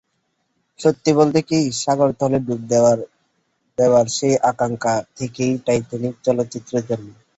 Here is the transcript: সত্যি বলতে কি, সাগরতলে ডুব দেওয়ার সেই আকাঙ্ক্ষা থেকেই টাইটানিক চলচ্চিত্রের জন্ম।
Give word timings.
সত্যি 0.79 1.11
বলতে 1.19 1.39
কি, 1.41 1.59
সাগরতলে 1.81 2.39
ডুব 2.47 2.61
দেওয়ার 3.77 4.05
সেই 4.09 4.35
আকাঙ্ক্ষা 4.51 4.95
থেকেই 5.17 5.53
টাইটানিক 5.65 6.15
চলচ্চিত্রের 6.25 6.83
জন্ম। 6.89 7.09